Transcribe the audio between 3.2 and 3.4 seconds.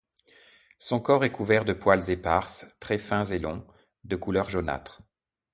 et